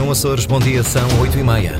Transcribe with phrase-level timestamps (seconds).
[0.00, 1.78] Antena Açores, bom dia, são 8 e meia.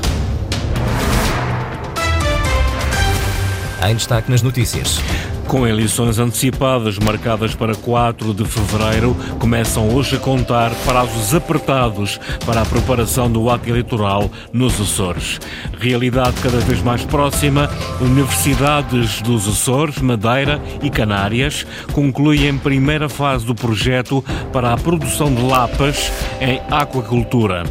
[3.89, 5.01] Em destaque nas notícias.
[5.47, 12.61] Com eleições antecipadas marcadas para 4 de fevereiro, começam hoje a contar prazos apertados para
[12.61, 15.39] a preparação do ato eleitoral nos Açores.
[15.77, 17.69] Realidade cada vez mais próxima,
[17.99, 25.41] universidades dos Açores, Madeira e Canárias concluem primeira fase do projeto para a produção de
[25.41, 27.65] lapas em aquacultura.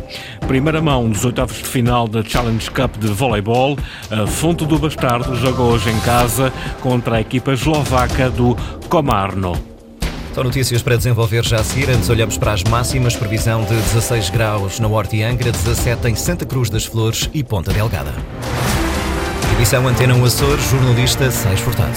[0.51, 3.79] Primeira mão dos oitavos de final da Challenge Cup de voleibol,
[4.11, 8.57] a Fonte do Bastardo joga hoje em casa contra a equipa eslovaca do
[8.89, 9.53] Komarno.
[10.35, 11.89] São notícias para desenvolver já a seguir.
[11.89, 13.15] Antes olhamos para as máximas.
[13.15, 17.45] Previsão de 16 graus na Horta e Angra, 17 em Santa Cruz das Flores e
[17.45, 18.13] Ponta Delgada.
[19.57, 21.95] Edição Antena 1 Açores, jornalista Sais Furtado.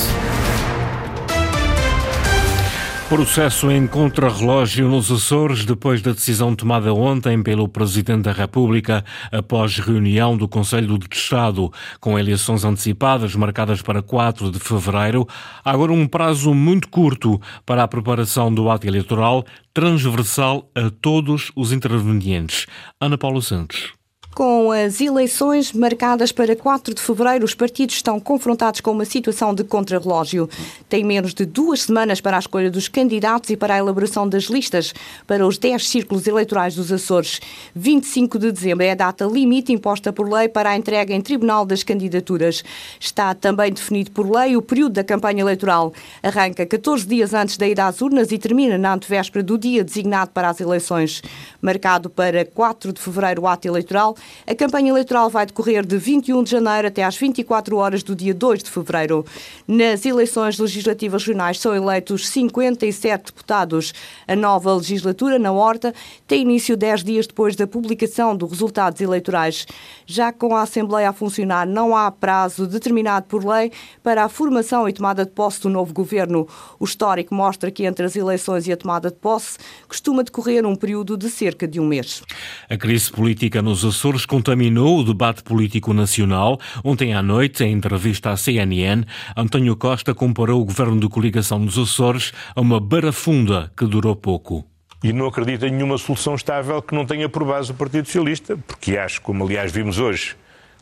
[3.14, 9.78] Processo em contrarrelógio nos Açores depois da decisão tomada ontem pelo Presidente da República após
[9.78, 15.28] reunião do Conselho de Estado com eleições antecipadas marcadas para 4 de fevereiro.
[15.64, 21.72] Agora um prazo muito curto para a preparação do ato eleitoral transversal a todos os
[21.72, 22.66] intervenientes.
[23.00, 23.94] Ana Paula Santos.
[24.36, 29.54] Com as eleições marcadas para 4 de fevereiro, os partidos estão confrontados com uma situação
[29.54, 30.50] de contrarrelógio.
[30.90, 34.46] Tem menos de duas semanas para a escolha dos candidatos e para a elaboração das
[34.46, 34.92] listas
[35.28, 37.40] para os 10 círculos eleitorais dos Açores.
[37.76, 41.64] 25 de dezembro é a data limite imposta por lei para a entrega em tribunal
[41.64, 42.64] das candidaturas.
[43.00, 45.94] Está também definido por lei o período da campanha eleitoral.
[46.24, 50.32] Arranca 14 dias antes da ida às urnas e termina na antevéspera do dia designado
[50.32, 51.22] para as eleições.
[51.62, 54.16] Marcado para 4 de fevereiro o ato eleitoral,
[54.46, 58.34] a campanha eleitoral vai decorrer de 21 de janeiro até às 24 horas do dia
[58.34, 59.26] 2 de fevereiro.
[59.68, 63.94] Nas eleições legislativas regionais são eleitos 57 deputados.
[64.28, 65.94] A nova legislatura, na Horta,
[66.28, 69.66] tem início 10 dias depois da publicação dos resultados eleitorais.
[70.06, 73.72] Já com a Assembleia a funcionar, não há prazo determinado por lei
[74.04, 76.48] para a formação e tomada de posse do novo governo.
[76.80, 79.58] O histórico mostra que entre as eleições e a tomada de posse
[79.88, 82.22] costuma decorrer um período de cerca de um mês.
[82.70, 86.60] A crise política nos Açores Açores contaminou o debate político nacional.
[86.84, 89.04] Ontem à noite, em entrevista à CNN,
[89.36, 94.66] António Costa comparou o governo de coligação dos Açores a uma barafunda que durou pouco.
[95.04, 98.56] E não acredito em nenhuma solução estável que não tenha por base o Partido Socialista,
[98.68, 100.36] porque acho, como aliás vimos hoje,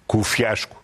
[0.06, 0.76] com o fiasco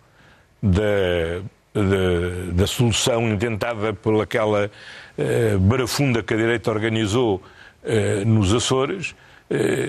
[0.62, 1.42] da,
[1.74, 4.70] da, da solução intentada por aquela
[5.18, 7.42] uh, barafunda que a direita organizou
[7.84, 9.27] uh, nos Açores, eh,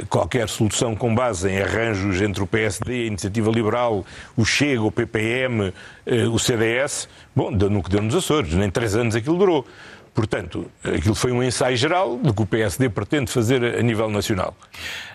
[0.10, 4.06] qualquer solução com base em arranjos entre o PSD, a Iniciativa Liberal,
[4.38, 5.74] o Chega, o PPM,
[6.06, 9.66] eh, o CDS, bom, deu no que deu nos Açores, nem três anos aquilo durou.
[10.14, 14.54] Portanto, aquilo foi um ensaio geral do que o PSD pretende fazer a nível nacional.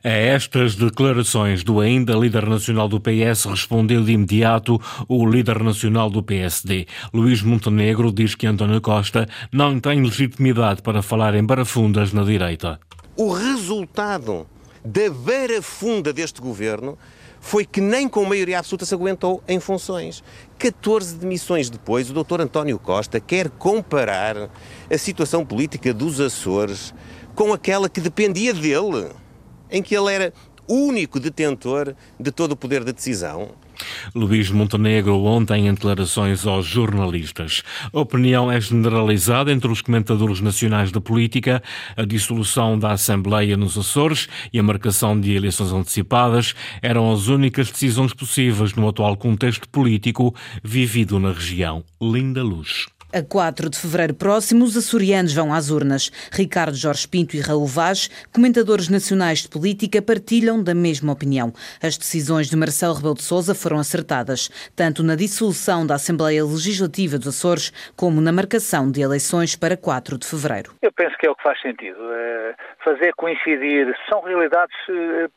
[0.02, 6.08] A estas declarações do ainda líder nacional do PS respondeu de imediato o líder nacional
[6.08, 6.86] do PSD.
[7.12, 12.78] Luís Montenegro diz que António Costa não tem legitimidade para falar em barafundas na direita.
[13.16, 14.44] O resultado
[14.84, 16.98] da barafunda deste governo
[17.40, 20.24] foi que nem com maioria absoluta se aguentou em funções.
[20.58, 24.50] 14 demissões depois, o doutor António Costa quer comparar
[24.90, 26.92] a situação política dos Açores
[27.36, 29.10] com aquela que dependia dele,
[29.70, 30.32] em que ele era
[30.68, 33.50] único detentor de todo o poder de decisão.
[34.14, 37.62] Luís Montenegro ontem em declarações aos jornalistas.
[37.92, 41.62] A opinião é generalizada entre os comentadores nacionais da política.
[41.96, 47.70] A dissolução da Assembleia nos Açores e a marcação de eleições antecipadas eram as únicas
[47.70, 51.84] decisões possíveis no atual contexto político vivido na região.
[52.00, 52.86] Linda Luz.
[53.14, 56.10] A 4 de fevereiro próximo, os açorianos vão às urnas.
[56.32, 61.52] Ricardo Jorge Pinto e Raul Vaz, comentadores nacionais de política, partilham da mesma opinião.
[61.80, 67.16] As decisões de Marcelo Rebelo de Sousa foram acertadas, tanto na dissolução da Assembleia Legislativa
[67.16, 70.72] dos Açores, como na marcação de eleições para 4 de fevereiro.
[70.82, 72.00] Eu penso que é o que faz sentido.
[72.12, 75.28] É fazer coincidir, são realidades eh,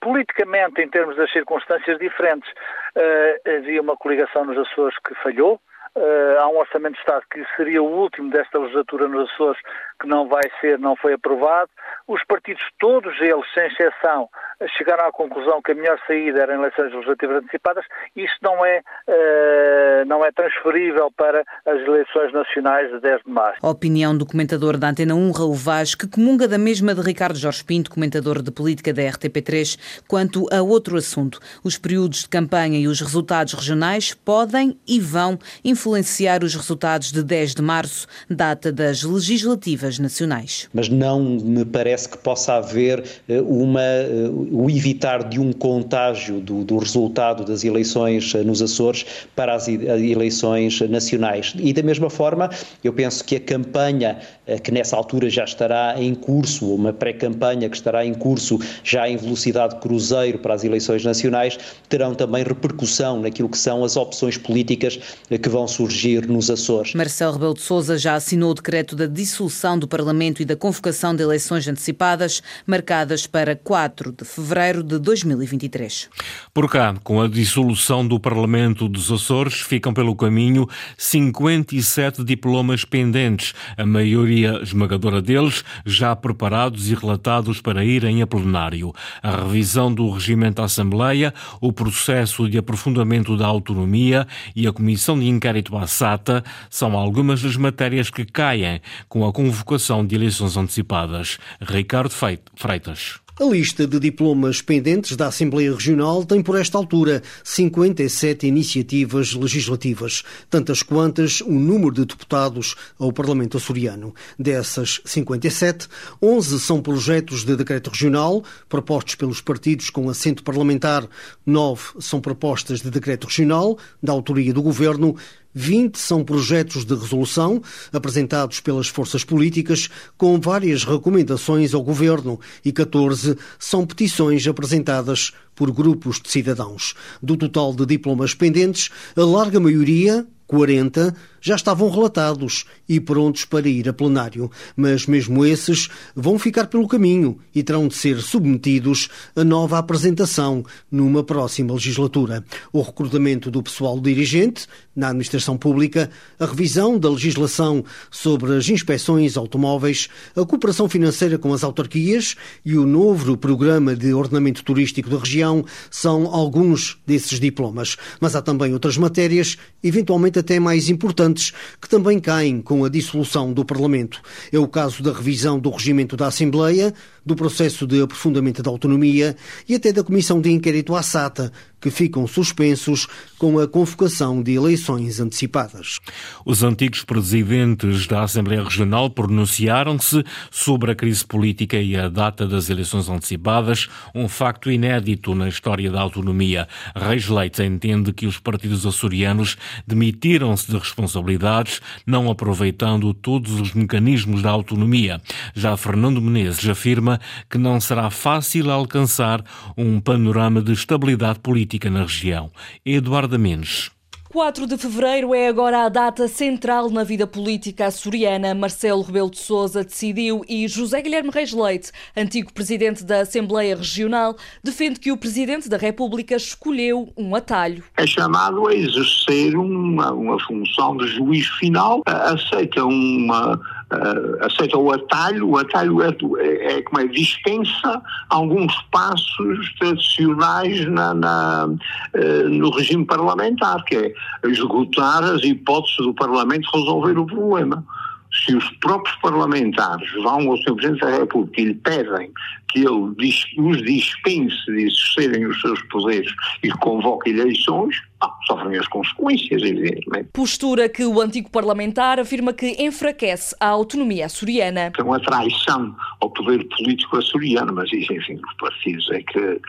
[0.00, 2.50] politicamente, em termos das circunstâncias diferentes.
[2.96, 5.60] Eh, havia uma coligação nos Açores que falhou,
[5.94, 9.60] Uh, há um orçamento de Estado que seria o último desta legislatura nos Açores,
[10.02, 11.70] que não vai ser, não foi aprovado.
[12.08, 14.28] Os partidos, todos eles, sem exceção,
[14.76, 17.84] chegaram à conclusão que a melhor saída era eleições legislativas antecipadas.
[18.16, 23.64] Isso não é, uh, não é transferível para as eleições nacionais de 10 de março.
[23.64, 27.38] A opinião do comentador da Antena 1, Raul Vaz, que comunga da mesma de Ricardo
[27.38, 31.38] Jorge Pinto, comentador de política da RTP3, quanto a outro assunto.
[31.64, 37.22] Os períodos de campanha e os resultados regionais podem e vão influenciar os resultados de
[37.22, 40.68] 10 de março, data das legislativas nacionais.
[40.72, 46.40] Mas não me parece que possa haver eh, uma, eh, o evitar de um contágio
[46.40, 49.04] do, do resultado das eleições nos Açores
[49.34, 51.54] para as eleições nacionais.
[51.58, 52.50] E da mesma forma,
[52.82, 54.18] eu penso que a campanha
[54.62, 59.16] que nessa altura já estará em curso, uma pré-campanha que estará em curso já em
[59.16, 64.98] velocidade cruzeiro para as eleições nacionais, terão também repercussão naquilo que são as opções políticas
[65.28, 66.94] que vão surgir nos Açores.
[66.94, 71.14] Marcelo Rebelo de Sousa já assinou o decreto da dissolução do Parlamento e da convocação
[71.14, 76.08] de eleições antecipadas, marcadas para 4 de fevereiro de 2023.
[76.52, 83.54] Por cá, com a dissolução do Parlamento dos Açores, ficam pelo caminho 57 diplomas pendentes,
[83.76, 88.92] a maioria esmagadora deles já preparados e relatados para irem a plenário.
[89.22, 95.18] A revisão do regimento da Assembleia, o processo de aprofundamento da autonomia e a comissão
[95.18, 99.61] de inquérito à SATA são algumas das matérias que caem com a convocação
[100.06, 101.38] de eleições antecipadas.
[101.60, 102.12] Ricardo
[102.54, 103.22] Freitas.
[103.40, 110.22] A lista de diplomas pendentes da Assembleia Regional tem, por esta altura, 57 iniciativas legislativas,
[110.50, 114.14] tantas quantas o número de deputados ao Parlamento açoriano.
[114.38, 115.88] Dessas 57,
[116.20, 121.08] 11 são projetos de decreto regional, propostos pelos partidos com assento parlamentar,
[121.46, 125.16] 9 são propostas de decreto regional, da autoria do Governo,
[125.54, 127.62] 20 são projetos de resolução
[127.92, 135.70] apresentados pelas forças políticas com várias recomendações ao governo e 14 são petições apresentadas por
[135.70, 136.94] grupos de cidadãos.
[137.22, 143.66] Do total de diplomas pendentes, a larga maioria, 40, já estavam relatados e prontos para
[143.66, 149.08] ir a plenário, mas mesmo esses vão ficar pelo caminho e terão de ser submetidos
[149.34, 152.44] a nova apresentação numa próxima legislatura.
[152.70, 159.38] O recrutamento do pessoal dirigente na administração pública, a revisão da legislação sobre as inspeções
[159.38, 165.18] automóveis, a cooperação financeira com as autarquias e o novo programa de ordenamento turístico da
[165.18, 167.96] região são alguns desses diplomas.
[168.20, 173.52] Mas há também outras matérias, eventualmente até mais importantes que também caem com a dissolução
[173.52, 174.20] do Parlamento.
[174.52, 176.92] É o caso da revisão do regimento da Assembleia,
[177.24, 179.36] do processo de aprofundamento da autonomia
[179.68, 183.08] e até da comissão de inquérito à SATA, que ficam suspensos
[183.38, 185.98] com a convocação de eleições antecipadas.
[186.46, 192.70] Os antigos presidentes da Assembleia Regional pronunciaram-se sobre a crise política e a data das
[192.70, 196.68] eleições antecipadas, um facto inédito na história da autonomia.
[196.94, 204.40] Reis Leite entende que os partidos açorianos demitiram-se de responsabilidades, não aproveitando todos os mecanismos
[204.40, 205.20] da autonomia.
[205.54, 207.11] Já Fernando Menezes afirma
[207.48, 209.42] que não será fácil alcançar
[209.76, 212.50] um panorama de estabilidade política política na região.
[212.84, 213.90] Eduardo Mendes.
[214.32, 218.54] 4 de fevereiro é agora a data central na vida política açoriana.
[218.54, 224.34] Marcelo Rebelo de Sousa decidiu e José Guilherme Reis Leite, antigo presidente da Assembleia Regional,
[224.64, 227.84] defende que o presidente da República escolheu um atalho.
[227.98, 233.60] É chamado a exercer uma, uma função de juiz final, aceita uma
[233.92, 240.86] uh, aceita o atalho, o atalho é, é, é, como é, dispensa alguns passos tradicionais
[240.86, 244.12] na, na uh, no regime parlamentar, que é
[244.48, 247.84] esgotar as hipóteses do Parlamento resolver o problema
[248.32, 250.74] se os próprios parlamentares vão ao Sr.
[250.74, 252.32] Presidente da República e lhe pedem
[252.72, 253.14] que ele
[253.58, 260.30] os dispense de exercerem os seus poderes e convoque eleições, ah, sofrem as consequências, evidentemente.
[260.32, 264.90] Postura que o antigo parlamentar afirma que enfraquece a autonomia açoriana.
[264.96, 269.60] É uma traição ao poder político açoriano, mas isso, enfim, os partidos é que,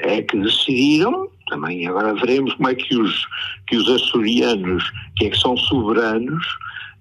[0.00, 3.26] é que decidiram, também agora veremos como é que os,
[3.66, 4.84] que os açorianos,
[5.16, 6.46] que é que são soberanos,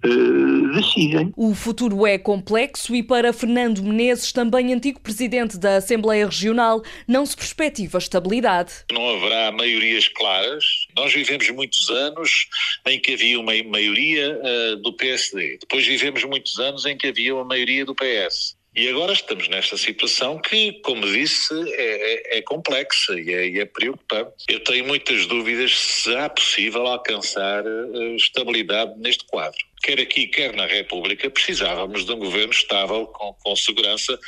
[0.06, 1.34] uh, decidem.
[1.36, 7.26] O futuro é complexo e para Fernando Menezes, também antigo presidente da Assembleia Regional, não
[7.26, 8.86] se perspectiva estabilidade.
[8.92, 10.64] Não haverá maiorias claras.
[10.96, 12.48] Nós vivemos muitos anos
[12.88, 15.58] em que havia uma maioria uh, do PSD.
[15.62, 18.60] Depois vivemos muitos anos em que havia uma maioria do PS.
[18.76, 23.60] E agora estamos nesta situação que, como disse, é, é, é complexa e é, e
[23.60, 24.46] é, preocupante.
[24.48, 29.60] Eu tenho muitas dúvidas se será possível alcançar uh, estabilidade neste quadro.
[29.82, 34.20] Quer aqui, quer na República, precisávamos de um governo estável, com, com segurança,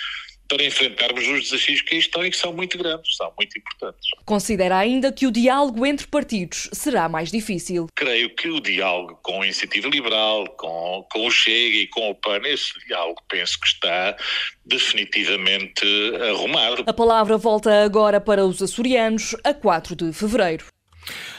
[0.52, 4.02] para enfrentarmos os desafios que aí estão e que são muito grandes, são muito importantes.
[4.26, 7.88] Considera ainda que o diálogo entre partidos será mais difícil.
[7.96, 12.16] Creio que o diálogo com a Iniciativa Liberal, com, com o Chega e com o
[12.16, 14.18] PAN, esse diálogo penso que está
[14.66, 15.86] definitivamente
[16.30, 16.84] arrumado.
[16.86, 20.66] A palavra volta agora para os açorianos a 4 de fevereiro.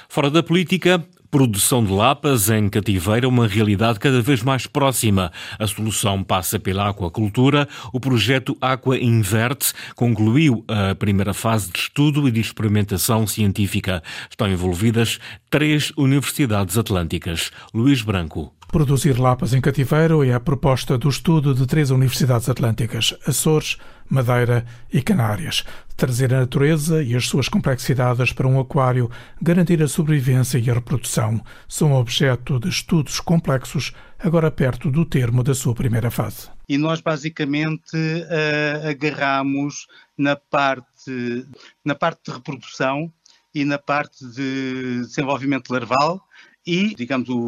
[0.09, 5.32] Fora da política, Produção de lapas em cativeiro é uma realidade cada vez mais próxima.
[5.58, 7.66] A solução passa pela aquacultura.
[7.90, 14.02] O projeto Aqua Inverte concluiu a primeira fase de estudo e de experimentação científica.
[14.28, 17.50] Estão envolvidas três universidades atlânticas.
[17.72, 18.52] Luís Branco.
[18.72, 23.76] Produzir lapas em cativeiro é a proposta do estudo de três universidades atlânticas, Açores,
[24.08, 25.62] Madeira e Canárias.
[25.94, 29.10] Trazer a natureza e as suas complexidades para um aquário,
[29.42, 31.38] garantir a sobrevivência e a reprodução,
[31.68, 36.48] são objeto de estudos complexos, agora perto do termo da sua primeira fase.
[36.66, 39.86] E nós basicamente uh, agarramos
[40.16, 41.46] na parte,
[41.84, 43.12] na parte de reprodução
[43.54, 46.26] e na parte de desenvolvimento larval
[46.66, 47.38] e, digamos, o,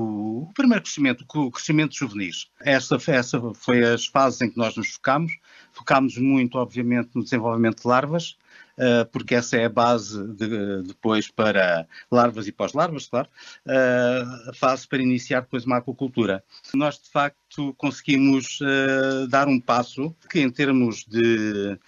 [0.42, 2.48] o primeiro crescimento, o crescimento de juvenis.
[2.60, 2.98] Essa,
[3.54, 5.32] foi as fases em que nós nos focamos.
[5.72, 8.36] Focámos muito, obviamente, no desenvolvimento de larvas,
[8.78, 13.28] uh, porque essa é a base de, depois para larvas e pós-larvas, claro,
[13.66, 16.42] uh, a fase para iniciar depois uma aquacultura.
[16.74, 21.78] Nós, de facto, conseguimos uh, dar um passo que, em termos de,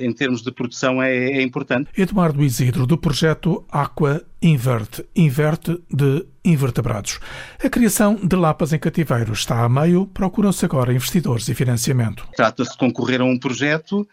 [0.00, 1.90] em termos de produção, é, é importante.
[1.96, 7.20] Eduardo Isidro, do projeto Aqua Inverte, inverte de invertebrados.
[7.62, 12.26] A criação de lapas em cativeiro está a meio, procuram-se agora investidores e financiamento.
[12.34, 14.08] Trata-se de concorrer a um projeto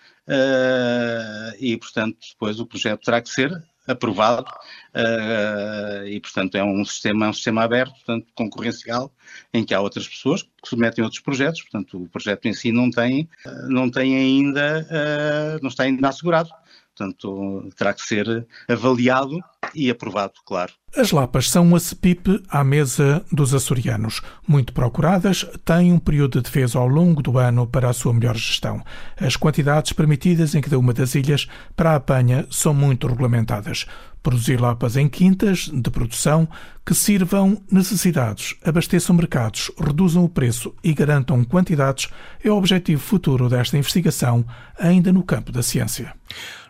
[1.60, 4.52] e, portanto, depois o projeto terá que ser aprovado
[4.94, 9.12] uh, e, portanto, é um sistema, é um sistema aberto, portanto, concorrencial,
[9.54, 12.92] em que há outras pessoas que submetem outros projetos, portanto, o projeto em si não
[12.92, 13.30] tem,
[13.70, 16.50] não tem ainda, não está ainda assegurado.
[16.98, 19.40] Portanto, terá que ser avaliado
[19.76, 20.74] e aprovado, claro.
[20.96, 24.22] As lapas são a CEPIP à mesa dos açorianos.
[24.48, 28.36] Muito procuradas, têm um período de defesa ao longo do ano para a sua melhor
[28.36, 28.84] gestão.
[29.16, 33.86] As quantidades permitidas em cada uma das ilhas para a apanha são muito regulamentadas.
[34.24, 36.50] Produzir lapas em quintas de produção
[36.84, 42.10] que sirvam necessidades, abasteçam mercados, reduzam o preço e garantam quantidades
[42.44, 44.44] é o objetivo futuro desta investigação,
[44.80, 46.14] ainda no campo da ciência.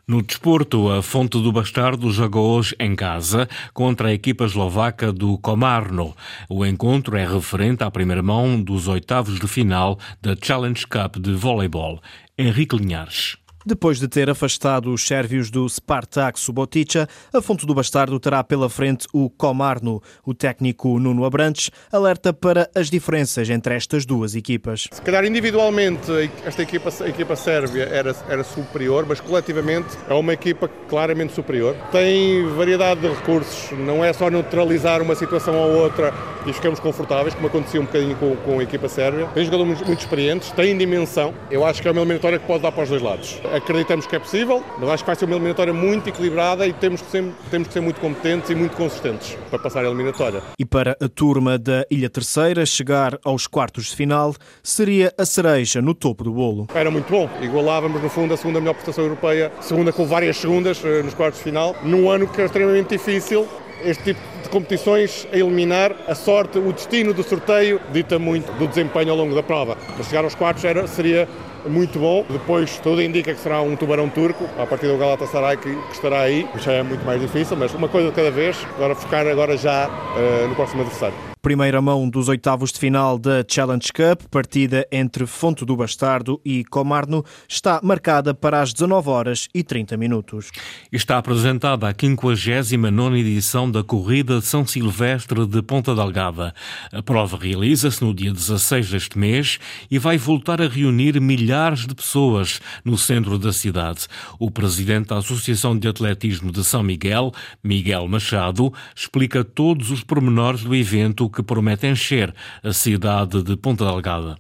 [0.10, 5.38] No desporto, a Fonte do Bastardo jogou hoje em casa contra a equipa eslovaca do
[5.38, 6.16] Komarno.
[6.48, 11.34] O encontro é referente à primeira mão dos oitavos de final da Challenge Cup de
[11.34, 12.02] voleibol.
[12.38, 13.36] Henrique Linhares.
[13.68, 18.70] Depois de ter afastado os sérvios do Spartak Subotica, a Fonte do Bastardo terá pela
[18.70, 20.02] frente o Comarno.
[20.26, 24.88] O técnico Nuno Abrantes alerta para as diferenças entre estas duas equipas.
[24.90, 26.10] Se calhar individualmente
[26.46, 31.76] esta equipa, a equipa sérvia era, era superior, mas coletivamente é uma equipa claramente superior.
[31.92, 36.14] Tem variedade de recursos, não é só neutralizar uma situação ou outra
[36.46, 39.26] e ficamos confortáveis, como acontecia um bocadinho com, com a equipa sérvia.
[39.34, 41.34] Tem jogadores muito, experientes, tem dimensão.
[41.52, 44.16] Eu acho que é uma eliminatória que pode dar para os dois lados acreditamos que
[44.16, 47.26] é possível, mas acho que vai ser uma eliminatória muito equilibrada e temos que ser,
[47.50, 50.42] temos que ser muito competentes e muito consistentes para passar a eliminatória.
[50.58, 54.34] E para a turma da Ilha Terceira, chegar aos quartos de final
[54.64, 56.68] seria a cereja no topo do bolo.
[56.74, 60.82] Era muito bom, igualávamos no fundo a segunda melhor prestação europeia, segunda com várias segundas
[60.84, 63.48] eh, nos quartos de final, num ano que é extremamente difícil
[63.84, 68.68] este tipo de competições a eliminar, a sorte, o destino do sorteio dita muito do
[68.68, 69.78] desempenho ao longo da prova.
[69.98, 71.28] Mas chegar aos quartos era, seria
[71.66, 72.26] muito bom.
[72.30, 76.22] Depois tudo indica que será um tubarão turco, a partir do Galatasaray que, que estará
[76.22, 76.48] aí.
[76.58, 78.58] Já é muito mais difícil, mas uma coisa de cada vez.
[78.76, 81.37] Agora focar agora já uh, no próximo adversário.
[81.48, 86.66] Primeira mão dos oitavos de final da Challenge Cup, partida entre Fonte do Bastardo e
[86.66, 90.52] Comarno, está marcada para as 19 horas e 30 minutos.
[90.92, 96.54] Está apresentada a 59 edição da Corrida São Silvestre de Ponta Delgada.
[96.92, 99.58] A prova realiza-se no dia 16 deste mês
[99.90, 104.08] e vai voltar a reunir milhares de pessoas no centro da cidade.
[104.38, 107.32] O presidente da Associação de Atletismo de São Miguel,
[107.64, 113.86] Miguel Machado, explica todos os pormenores do evento que promete encher a cidade de Ponta
[113.86, 114.40] Delgada.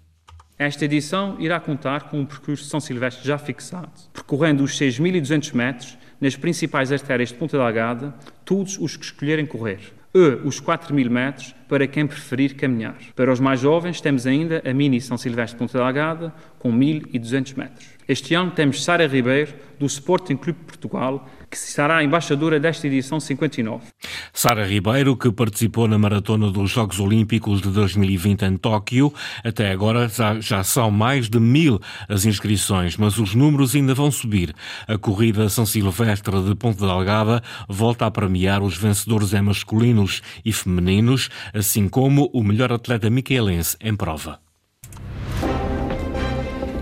[0.58, 5.54] Esta edição irá contar com um percurso de São Silvestre já fixado, percorrendo os 6.200
[5.54, 11.08] metros nas principais artérias de Ponta Delgada, todos os que escolherem correr, e os 4.000
[11.08, 12.98] metros para quem preferir caminhar.
[13.16, 17.56] Para os mais jovens, temos ainda a Mini São Silvestre de Ponta Delgada, com 1.200
[17.56, 17.88] metros.
[18.08, 23.20] Este ano temos Sara Ribeiro, do Sporting Clube Portugal, que será a embaixadora desta edição
[23.20, 23.86] 59.
[24.34, 29.14] Sara Ribeiro, que participou na maratona dos Jogos Olímpicos de 2020 em Tóquio,
[29.44, 34.54] até agora já, são mais de mil as inscrições, mas os números ainda vão subir.
[34.88, 40.52] A corrida São Silvestre de Ponte Delgada volta a premiar os vencedores em masculinos e
[40.52, 44.47] femininos, assim como o melhor atleta micaelense em prova.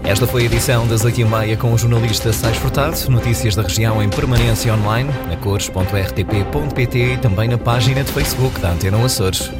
[0.05, 2.95] Esta foi a edição das 8h30 com o jornalista Sais Furtado.
[3.09, 8.71] Notícias da região em permanência online na cores.rtp.pt e também na página de Facebook da
[8.71, 9.51] Antena Açores.